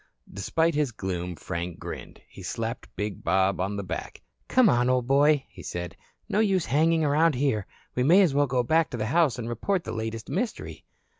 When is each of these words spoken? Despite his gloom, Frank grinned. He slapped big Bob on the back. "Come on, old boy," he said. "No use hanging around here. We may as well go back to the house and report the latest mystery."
Despite 0.33 0.73
his 0.73 0.91
gloom, 0.91 1.35
Frank 1.35 1.77
grinned. 1.77 2.21
He 2.27 2.41
slapped 2.41 2.89
big 2.95 3.23
Bob 3.23 3.61
on 3.61 3.75
the 3.75 3.83
back. 3.83 4.23
"Come 4.47 4.67
on, 4.67 4.89
old 4.89 5.05
boy," 5.05 5.45
he 5.47 5.61
said. 5.61 5.95
"No 6.27 6.39
use 6.39 6.65
hanging 6.65 7.05
around 7.05 7.35
here. 7.35 7.67
We 7.93 8.01
may 8.01 8.21
as 8.23 8.33
well 8.33 8.47
go 8.47 8.63
back 8.63 8.89
to 8.89 8.97
the 8.97 9.05
house 9.05 9.37
and 9.37 9.47
report 9.47 9.83
the 9.83 9.91
latest 9.91 10.27
mystery." 10.27 10.85